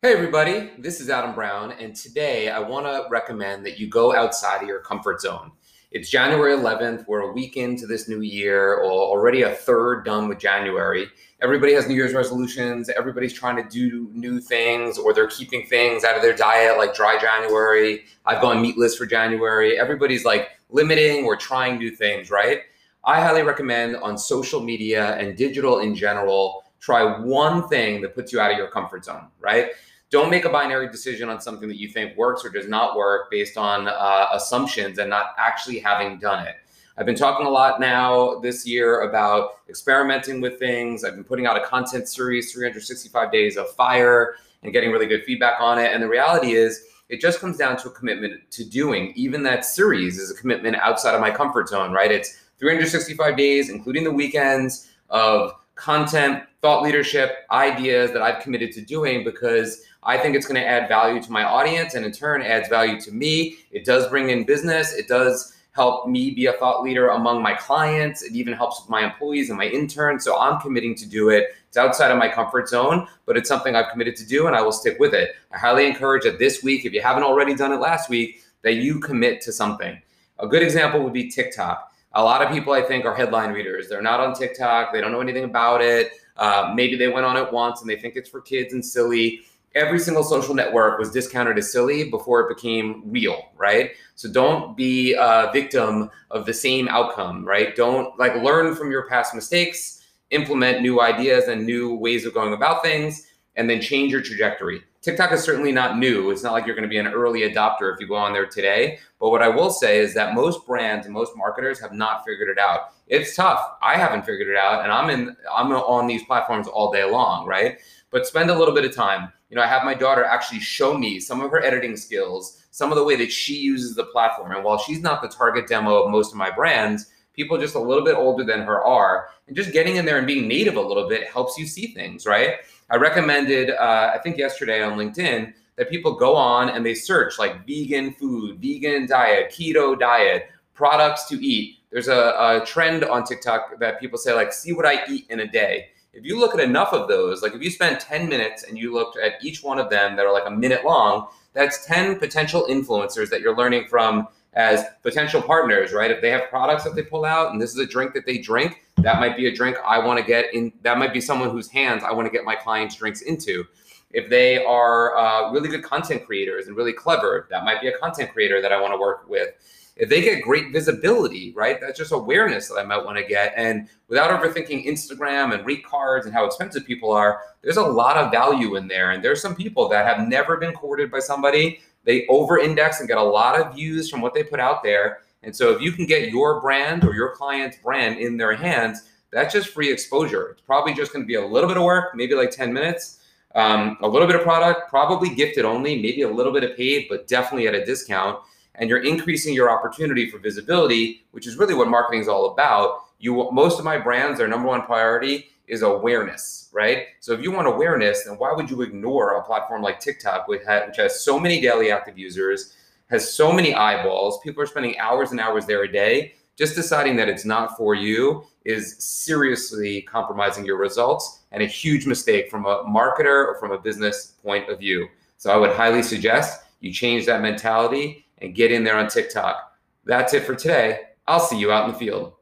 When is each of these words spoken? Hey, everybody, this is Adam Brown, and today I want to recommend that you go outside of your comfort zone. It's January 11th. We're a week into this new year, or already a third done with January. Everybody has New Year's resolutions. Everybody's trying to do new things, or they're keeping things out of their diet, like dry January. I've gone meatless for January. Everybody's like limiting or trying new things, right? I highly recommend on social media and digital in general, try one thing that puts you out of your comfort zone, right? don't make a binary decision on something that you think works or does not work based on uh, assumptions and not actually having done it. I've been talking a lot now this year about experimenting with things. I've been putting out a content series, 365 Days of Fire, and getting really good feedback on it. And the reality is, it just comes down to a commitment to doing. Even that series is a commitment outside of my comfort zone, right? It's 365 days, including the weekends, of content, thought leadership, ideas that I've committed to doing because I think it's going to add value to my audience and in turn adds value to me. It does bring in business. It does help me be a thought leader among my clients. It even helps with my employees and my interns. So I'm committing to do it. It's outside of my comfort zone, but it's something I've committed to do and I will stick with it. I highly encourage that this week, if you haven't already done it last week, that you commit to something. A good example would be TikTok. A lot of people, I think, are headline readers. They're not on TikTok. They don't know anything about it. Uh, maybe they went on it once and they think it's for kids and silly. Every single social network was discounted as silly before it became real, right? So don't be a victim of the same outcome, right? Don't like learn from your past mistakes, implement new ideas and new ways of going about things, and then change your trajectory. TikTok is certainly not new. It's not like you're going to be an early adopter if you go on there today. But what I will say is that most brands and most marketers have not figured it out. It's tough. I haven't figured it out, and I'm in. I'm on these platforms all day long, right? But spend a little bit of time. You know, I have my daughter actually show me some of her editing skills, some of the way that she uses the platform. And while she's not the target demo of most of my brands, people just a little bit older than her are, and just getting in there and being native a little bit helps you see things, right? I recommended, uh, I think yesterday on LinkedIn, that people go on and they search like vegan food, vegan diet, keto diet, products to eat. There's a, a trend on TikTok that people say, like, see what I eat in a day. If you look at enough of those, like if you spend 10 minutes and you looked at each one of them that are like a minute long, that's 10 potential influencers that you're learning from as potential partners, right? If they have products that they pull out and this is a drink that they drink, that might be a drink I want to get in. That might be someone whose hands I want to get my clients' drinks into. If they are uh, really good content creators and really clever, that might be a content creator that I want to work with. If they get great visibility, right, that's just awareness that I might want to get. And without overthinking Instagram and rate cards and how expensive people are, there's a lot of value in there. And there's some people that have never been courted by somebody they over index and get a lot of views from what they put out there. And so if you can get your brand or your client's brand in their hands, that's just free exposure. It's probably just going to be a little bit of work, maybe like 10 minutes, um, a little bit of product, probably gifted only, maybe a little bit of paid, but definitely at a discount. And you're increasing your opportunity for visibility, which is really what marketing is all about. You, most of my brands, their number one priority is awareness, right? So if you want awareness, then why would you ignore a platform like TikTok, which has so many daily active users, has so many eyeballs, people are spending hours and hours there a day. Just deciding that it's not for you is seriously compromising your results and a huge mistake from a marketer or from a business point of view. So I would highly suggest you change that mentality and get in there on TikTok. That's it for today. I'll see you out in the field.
Hey, 0.00 0.12
everybody, 0.12 0.70
this 0.78 1.00
is 1.00 1.10
Adam 1.10 1.34
Brown, 1.34 1.72
and 1.72 1.92
today 1.92 2.50
I 2.50 2.60
want 2.60 2.86
to 2.86 3.08
recommend 3.10 3.66
that 3.66 3.80
you 3.80 3.88
go 3.88 4.14
outside 4.14 4.62
of 4.62 4.68
your 4.68 4.78
comfort 4.78 5.20
zone. 5.20 5.50
It's 5.90 6.08
January 6.08 6.56
11th. 6.56 7.04
We're 7.08 7.22
a 7.28 7.32
week 7.32 7.56
into 7.56 7.84
this 7.84 8.08
new 8.08 8.20
year, 8.20 8.74
or 8.74 8.92
already 8.92 9.42
a 9.42 9.56
third 9.56 10.04
done 10.04 10.28
with 10.28 10.38
January. 10.38 11.08
Everybody 11.42 11.72
has 11.72 11.88
New 11.88 11.96
Year's 11.96 12.14
resolutions. 12.14 12.88
Everybody's 12.88 13.32
trying 13.32 13.56
to 13.56 13.68
do 13.68 14.08
new 14.12 14.38
things, 14.40 14.98
or 14.98 15.12
they're 15.12 15.26
keeping 15.26 15.66
things 15.66 16.04
out 16.04 16.14
of 16.14 16.22
their 16.22 16.36
diet, 16.36 16.78
like 16.78 16.94
dry 16.94 17.18
January. 17.20 18.04
I've 18.24 18.40
gone 18.40 18.62
meatless 18.62 18.96
for 18.96 19.04
January. 19.04 19.80
Everybody's 19.80 20.24
like 20.24 20.50
limiting 20.70 21.24
or 21.24 21.34
trying 21.34 21.76
new 21.76 21.90
things, 21.90 22.30
right? 22.30 22.60
I 23.04 23.20
highly 23.20 23.42
recommend 23.42 23.96
on 23.96 24.16
social 24.16 24.60
media 24.60 25.16
and 25.16 25.36
digital 25.36 25.80
in 25.80 25.96
general, 25.96 26.62
try 26.80 27.18
one 27.20 27.68
thing 27.68 28.00
that 28.02 28.14
puts 28.14 28.32
you 28.32 28.40
out 28.40 28.50
of 28.50 28.58
your 28.58 28.68
comfort 28.68 29.04
zone, 29.04 29.28
right? 29.40 29.70
don't 30.10 30.30
make 30.30 30.44
a 30.44 30.48
binary 30.48 30.88
decision 30.88 31.28
on 31.28 31.40
something 31.40 31.68
that 31.68 31.78
you 31.78 31.88
think 31.88 32.16
works 32.16 32.44
or 32.44 32.48
does 32.48 32.68
not 32.68 32.96
work 32.96 33.30
based 33.30 33.58
on 33.58 33.88
uh, 33.88 34.26
assumptions 34.32 34.98
and 34.98 35.10
not 35.10 35.34
actually 35.36 35.78
having 35.78 36.18
done 36.18 36.46
it. 36.46 36.56
I've 36.96 37.06
been 37.06 37.14
talking 37.14 37.46
a 37.46 37.50
lot 37.50 37.78
now 37.78 38.40
this 38.40 38.66
year 38.66 39.02
about 39.02 39.58
experimenting 39.68 40.40
with 40.40 40.58
things. 40.58 41.04
I've 41.04 41.14
been 41.14 41.24
putting 41.24 41.46
out 41.46 41.56
a 41.56 41.64
content 41.64 42.08
series, 42.08 42.52
365 42.52 43.30
Days 43.30 43.56
of 43.56 43.70
Fire, 43.70 44.36
and 44.62 44.72
getting 44.72 44.90
really 44.90 45.06
good 45.06 45.24
feedback 45.24 45.60
on 45.60 45.78
it. 45.78 45.92
And 45.92 46.02
the 46.02 46.08
reality 46.08 46.52
is, 46.52 46.84
it 47.08 47.20
just 47.20 47.40
comes 47.40 47.56
down 47.56 47.76
to 47.78 47.88
a 47.88 47.90
commitment 47.92 48.50
to 48.50 48.64
doing. 48.64 49.12
Even 49.14 49.42
that 49.44 49.64
series 49.64 50.18
is 50.18 50.30
a 50.30 50.34
commitment 50.34 50.76
outside 50.76 51.14
of 51.14 51.20
my 51.20 51.30
comfort 51.30 51.68
zone, 51.68 51.92
right? 51.92 52.10
It's 52.10 52.38
365 52.58 53.36
days, 53.36 53.70
including 53.70 54.04
the 54.04 54.10
weekends, 54.10 54.90
of 55.10 55.52
content, 55.78 56.42
thought 56.60 56.82
leadership, 56.82 57.46
ideas 57.50 58.10
that 58.12 58.20
I've 58.20 58.42
committed 58.42 58.72
to 58.72 58.80
doing 58.82 59.24
because 59.24 59.82
I 60.02 60.18
think 60.18 60.34
it's 60.34 60.46
going 60.46 60.60
to 60.60 60.66
add 60.66 60.88
value 60.88 61.22
to 61.22 61.32
my 61.32 61.44
audience 61.44 61.94
and 61.94 62.04
in 62.04 62.12
turn 62.12 62.42
adds 62.42 62.68
value 62.68 63.00
to 63.00 63.12
me. 63.12 63.56
It 63.70 63.84
does 63.84 64.08
bring 64.08 64.30
in 64.30 64.44
business. 64.44 64.92
It 64.92 65.08
does 65.08 65.54
help 65.72 66.08
me 66.08 66.30
be 66.30 66.46
a 66.46 66.52
thought 66.54 66.82
leader 66.82 67.10
among 67.10 67.40
my 67.42 67.54
clients. 67.54 68.22
It 68.22 68.32
even 68.32 68.52
helps 68.52 68.80
with 68.80 68.90
my 68.90 69.04
employees 69.04 69.48
and 69.50 69.58
my 69.58 69.66
interns. 69.66 70.24
So 70.24 70.38
I'm 70.38 70.60
committing 70.60 70.96
to 70.96 71.06
do 71.06 71.30
it. 71.30 71.54
It's 71.68 71.76
outside 71.76 72.10
of 72.10 72.18
my 72.18 72.28
comfort 72.28 72.68
zone, 72.68 73.06
but 73.26 73.36
it's 73.36 73.48
something 73.48 73.76
I've 73.76 73.90
committed 73.92 74.16
to 74.16 74.26
do 74.26 74.48
and 74.48 74.56
I 74.56 74.62
will 74.62 74.72
stick 74.72 74.98
with 74.98 75.14
it. 75.14 75.36
I 75.52 75.58
highly 75.58 75.86
encourage 75.86 76.24
that 76.24 76.40
this 76.40 76.64
week, 76.64 76.84
if 76.84 76.92
you 76.92 77.00
haven't 77.00 77.22
already 77.22 77.54
done 77.54 77.72
it 77.72 77.76
last 77.80 78.10
week, 78.10 78.42
that 78.62 78.74
you 78.74 78.98
commit 78.98 79.40
to 79.42 79.52
something. 79.52 80.00
A 80.40 80.48
good 80.48 80.62
example 80.62 81.02
would 81.04 81.12
be 81.12 81.30
TikTok. 81.30 81.92
A 82.18 82.22
lot 82.22 82.42
of 82.42 82.50
people, 82.50 82.72
I 82.72 82.82
think, 82.82 83.04
are 83.04 83.14
headline 83.14 83.52
readers. 83.52 83.88
They're 83.88 84.02
not 84.02 84.18
on 84.18 84.34
TikTok. 84.34 84.92
They 84.92 85.00
don't 85.00 85.12
know 85.12 85.20
anything 85.20 85.44
about 85.44 85.80
it. 85.80 86.10
Uh, 86.36 86.72
maybe 86.74 86.96
they 86.96 87.06
went 87.06 87.24
on 87.24 87.36
it 87.36 87.52
once 87.52 87.80
and 87.80 87.88
they 87.88 87.94
think 87.94 88.16
it's 88.16 88.28
for 88.28 88.40
kids 88.40 88.72
and 88.72 88.84
silly. 88.84 89.42
Every 89.76 90.00
single 90.00 90.24
social 90.24 90.52
network 90.52 90.98
was 90.98 91.12
discounted 91.12 91.56
as 91.58 91.70
silly 91.70 92.10
before 92.10 92.40
it 92.40 92.56
became 92.56 93.04
real, 93.06 93.52
right? 93.56 93.92
So 94.16 94.28
don't 94.28 94.76
be 94.76 95.14
a 95.14 95.48
victim 95.52 96.10
of 96.32 96.44
the 96.44 96.52
same 96.52 96.88
outcome, 96.88 97.44
right? 97.44 97.76
Don't 97.76 98.18
like 98.18 98.34
learn 98.42 98.74
from 98.74 98.90
your 98.90 99.08
past 99.08 99.32
mistakes, 99.32 100.04
implement 100.30 100.82
new 100.82 101.00
ideas 101.00 101.44
and 101.46 101.64
new 101.64 101.94
ways 101.94 102.26
of 102.26 102.34
going 102.34 102.52
about 102.52 102.82
things, 102.82 103.28
and 103.58 103.68
then 103.68 103.80
change 103.80 104.12
your 104.12 104.22
trajectory. 104.22 104.82
TikTok 105.02 105.32
is 105.32 105.42
certainly 105.42 105.72
not 105.72 105.98
new. 105.98 106.30
It's 106.30 106.42
not 106.42 106.52
like 106.52 106.64
you're 106.64 106.74
going 106.74 106.88
to 106.88 106.88
be 106.88 106.98
an 106.98 107.08
early 107.08 107.40
adopter 107.40 107.92
if 107.92 108.00
you 108.00 108.06
go 108.06 108.14
on 108.14 108.32
there 108.32 108.46
today. 108.46 108.98
But 109.20 109.30
what 109.30 109.42
I 109.42 109.48
will 109.48 109.70
say 109.70 109.98
is 109.98 110.14
that 110.14 110.34
most 110.34 110.66
brands 110.66 111.06
and 111.06 111.14
most 111.14 111.36
marketers 111.36 111.80
have 111.80 111.92
not 111.92 112.24
figured 112.24 112.48
it 112.48 112.58
out. 112.58 112.92
It's 113.08 113.34
tough. 113.34 113.60
I 113.82 113.96
haven't 113.96 114.24
figured 114.24 114.48
it 114.48 114.56
out, 114.56 114.82
and 114.82 114.92
I'm 114.92 115.10
in. 115.10 115.36
I'm 115.54 115.72
on 115.72 116.06
these 116.06 116.24
platforms 116.24 116.68
all 116.68 116.92
day 116.92 117.04
long, 117.04 117.46
right? 117.46 117.78
But 118.10 118.26
spend 118.26 118.50
a 118.50 118.58
little 118.58 118.74
bit 118.74 118.84
of 118.84 118.94
time. 118.94 119.32
You 119.50 119.56
know, 119.56 119.62
I 119.62 119.66
have 119.66 119.84
my 119.84 119.94
daughter 119.94 120.24
actually 120.24 120.60
show 120.60 120.96
me 120.96 121.18
some 121.20 121.40
of 121.40 121.50
her 121.50 121.62
editing 121.62 121.96
skills, 121.96 122.62
some 122.70 122.92
of 122.92 122.98
the 122.98 123.04
way 123.04 123.16
that 123.16 123.32
she 123.32 123.56
uses 123.56 123.94
the 123.94 124.04
platform. 124.04 124.52
And 124.52 124.62
while 124.62 124.78
she's 124.78 125.00
not 125.00 125.22
the 125.22 125.28
target 125.28 125.66
demo 125.66 126.02
of 126.02 126.10
most 126.10 126.32
of 126.32 126.38
my 126.38 126.50
brands, 126.50 127.06
people 127.38 127.56
just 127.56 127.76
a 127.76 127.78
little 127.78 128.04
bit 128.04 128.16
older 128.16 128.42
than 128.42 128.62
her 128.62 128.84
are, 128.84 129.28
and 129.46 129.56
just 129.56 129.72
getting 129.72 129.94
in 129.94 130.04
there 130.04 130.18
and 130.18 130.26
being 130.26 130.48
native 130.48 130.74
a 130.74 130.80
little 130.80 131.08
bit 131.08 131.28
helps 131.28 131.56
you 131.56 131.66
see 131.66 131.86
things, 131.94 132.26
right? 132.26 132.56
I 132.90 132.96
recommended, 132.96 133.70
uh, 133.70 134.10
I 134.12 134.18
think 134.18 134.36
yesterday 134.36 134.82
on 134.82 134.98
LinkedIn, 134.98 135.54
that 135.76 135.88
people 135.88 136.16
go 136.16 136.34
on 136.34 136.70
and 136.70 136.84
they 136.84 136.94
search 136.94 137.38
like 137.38 137.64
vegan 137.64 138.12
food, 138.14 138.60
vegan 138.60 139.06
diet, 139.06 139.52
keto 139.52 139.96
diet, 139.96 140.50
products 140.74 141.28
to 141.28 141.36
eat. 141.36 141.76
There's 141.92 142.08
a, 142.08 142.34
a 142.60 142.66
trend 142.66 143.04
on 143.04 143.22
TikTok 143.22 143.78
that 143.78 144.00
people 144.00 144.18
say, 144.18 144.32
like, 144.32 144.52
see 144.52 144.72
what 144.72 144.84
I 144.84 145.06
eat 145.08 145.26
in 145.30 145.38
a 145.40 145.46
day. 145.46 145.90
If 146.12 146.24
you 146.24 146.40
look 146.40 146.54
at 146.54 146.60
enough 146.60 146.92
of 146.92 147.06
those, 147.06 147.40
like 147.42 147.54
if 147.54 147.62
you 147.62 147.70
spend 147.70 148.00
10 148.00 148.28
minutes 148.28 148.64
and 148.64 148.76
you 148.76 148.92
looked 148.92 149.16
at 149.16 149.34
each 149.44 149.62
one 149.62 149.78
of 149.78 149.90
them 149.90 150.16
that 150.16 150.26
are 150.26 150.32
like 150.32 150.46
a 150.46 150.50
minute 150.50 150.84
long, 150.84 151.28
that's 151.52 151.86
10 151.86 152.18
potential 152.18 152.66
influencers 152.68 153.30
that 153.30 153.40
you're 153.40 153.56
learning 153.56 153.86
from 153.86 154.26
as 154.54 154.84
potential 155.02 155.42
partners, 155.42 155.92
right? 155.92 156.10
If 156.10 156.20
they 156.20 156.30
have 156.30 156.48
products 156.48 156.84
that 156.84 156.94
they 156.94 157.02
pull 157.02 157.24
out 157.24 157.52
and 157.52 157.60
this 157.60 157.70
is 157.70 157.78
a 157.78 157.86
drink 157.86 158.14
that 158.14 158.26
they 158.26 158.38
drink, 158.38 158.82
that 158.96 159.20
might 159.20 159.36
be 159.36 159.46
a 159.46 159.54
drink 159.54 159.76
I 159.86 159.98
want 159.98 160.18
to 160.18 160.24
get 160.24 160.52
in. 160.54 160.72
That 160.82 160.98
might 160.98 161.12
be 161.12 161.20
someone 161.20 161.50
whose 161.50 161.68
hands 161.68 162.02
I 162.02 162.12
want 162.12 162.26
to 162.26 162.32
get 162.32 162.44
my 162.44 162.56
clients' 162.56 162.96
drinks 162.96 163.22
into. 163.22 163.64
If 164.10 164.30
they 164.30 164.64
are 164.64 165.16
uh, 165.16 165.52
really 165.52 165.68
good 165.68 165.82
content 165.82 166.24
creators 166.24 166.66
and 166.66 166.76
really 166.76 166.94
clever, 166.94 167.46
that 167.50 167.64
might 167.64 167.80
be 167.80 167.88
a 167.88 167.98
content 167.98 168.32
creator 168.32 168.62
that 168.62 168.72
I 168.72 168.80
want 168.80 168.94
to 168.94 168.98
work 168.98 169.28
with. 169.28 169.50
If 169.96 170.08
they 170.08 170.22
get 170.22 170.42
great 170.42 170.72
visibility, 170.72 171.52
right, 171.56 171.80
that's 171.80 171.98
just 171.98 172.12
awareness 172.12 172.68
that 172.68 172.76
I 172.76 172.84
might 172.84 173.04
want 173.04 173.18
to 173.18 173.24
get. 173.24 173.52
And 173.56 173.88
without 174.06 174.30
overthinking 174.30 174.86
Instagram 174.86 175.52
and 175.52 175.66
rate 175.66 175.84
cards 175.84 176.24
and 176.24 176.32
how 176.32 176.44
expensive 176.44 176.86
people 176.86 177.10
are, 177.10 177.42
there's 177.62 177.78
a 177.78 177.82
lot 177.82 178.16
of 178.16 178.30
value 178.30 178.76
in 178.76 178.86
there. 178.86 179.10
And 179.10 179.22
there's 179.22 179.42
some 179.42 179.56
people 179.56 179.88
that 179.88 180.06
have 180.06 180.26
never 180.26 180.56
been 180.56 180.72
courted 180.72 181.10
by 181.10 181.18
somebody 181.18 181.80
they 182.08 182.26
over 182.28 182.58
index 182.58 183.00
and 183.00 183.08
get 183.08 183.18
a 183.18 183.22
lot 183.22 183.60
of 183.60 183.74
views 183.74 184.08
from 184.08 184.22
what 184.22 184.32
they 184.32 184.42
put 184.42 184.58
out 184.58 184.82
there. 184.82 185.18
And 185.42 185.54
so 185.54 185.72
if 185.72 185.82
you 185.82 185.92
can 185.92 186.06
get 186.06 186.30
your 186.30 186.58
brand 186.58 187.04
or 187.04 187.14
your 187.14 187.36
client's 187.36 187.76
brand 187.76 188.18
in 188.18 188.38
their 188.38 188.54
hands, 188.54 189.10
that's 189.30 189.52
just 189.52 189.68
free 189.68 189.92
exposure. 189.92 190.48
It's 190.48 190.62
probably 190.62 190.94
just 190.94 191.12
going 191.12 191.22
to 191.22 191.26
be 191.26 191.34
a 191.34 191.46
little 191.46 191.68
bit 191.68 191.76
of 191.76 191.82
work, 191.82 192.14
maybe 192.14 192.34
like 192.34 192.50
10 192.50 192.72
minutes, 192.72 193.20
um, 193.54 193.98
a 194.00 194.08
little 194.08 194.26
bit 194.26 194.36
of 194.36 194.42
product, 194.42 194.88
probably 194.88 195.34
gifted 195.34 195.66
only, 195.66 196.00
maybe 196.00 196.22
a 196.22 196.30
little 196.30 196.50
bit 196.50 196.64
of 196.64 196.74
paid, 196.78 197.08
but 197.10 197.28
definitely 197.28 197.68
at 197.68 197.74
a 197.74 197.84
discount. 197.84 198.40
And 198.76 198.88
you're 198.88 199.02
increasing 199.02 199.52
your 199.52 199.70
opportunity 199.70 200.30
for 200.30 200.38
visibility, 200.38 201.26
which 201.32 201.46
is 201.46 201.56
really 201.58 201.74
what 201.74 201.88
marketing 201.88 202.22
is 202.22 202.28
all 202.28 202.52
about. 202.52 203.00
You, 203.18 203.50
most 203.52 203.78
of 203.78 203.84
my 203.84 203.98
brands, 203.98 204.38
their 204.38 204.48
number 204.48 204.68
one 204.68 204.80
priority 204.80 205.50
is 205.68 205.82
awareness, 205.82 206.70
right? 206.72 207.06
So 207.20 207.32
if 207.32 207.42
you 207.42 207.52
want 207.52 207.68
awareness, 207.68 208.24
then 208.24 208.34
why 208.34 208.52
would 208.52 208.70
you 208.70 208.82
ignore 208.82 209.36
a 209.36 209.44
platform 209.44 209.82
like 209.82 210.00
TikTok, 210.00 210.48
which 210.48 210.62
has 210.64 211.24
so 211.24 211.38
many 211.38 211.60
daily 211.60 211.90
active 211.90 212.18
users, 212.18 212.74
has 213.10 213.32
so 213.32 213.52
many 213.52 213.74
eyeballs, 213.74 214.40
people 214.40 214.62
are 214.62 214.66
spending 214.66 214.98
hours 214.98 215.30
and 215.30 215.40
hours 215.40 215.66
there 215.66 215.84
a 215.84 215.90
day. 215.90 216.34
Just 216.56 216.74
deciding 216.74 217.16
that 217.16 217.28
it's 217.28 217.44
not 217.44 217.76
for 217.76 217.94
you 217.94 218.44
is 218.64 218.96
seriously 218.98 220.02
compromising 220.02 220.64
your 220.64 220.76
results 220.76 221.44
and 221.52 221.62
a 221.62 221.66
huge 221.66 222.06
mistake 222.06 222.50
from 222.50 222.66
a 222.66 222.84
marketer 222.84 223.46
or 223.46 223.56
from 223.58 223.70
a 223.70 223.78
business 223.78 224.34
point 224.42 224.68
of 224.68 224.78
view. 224.78 225.06
So 225.36 225.50
I 225.50 225.56
would 225.56 225.70
highly 225.70 226.02
suggest 226.02 226.64
you 226.80 226.92
change 226.92 227.26
that 227.26 227.40
mentality 227.40 228.26
and 228.38 228.54
get 228.54 228.72
in 228.72 228.84
there 228.84 228.96
on 228.96 229.08
TikTok. 229.08 229.78
That's 230.04 230.34
it 230.34 230.44
for 230.44 230.54
today. 230.54 231.00
I'll 231.26 231.40
see 231.40 231.58
you 231.58 231.70
out 231.70 231.86
in 231.86 231.92
the 231.92 231.98
field. 231.98 232.34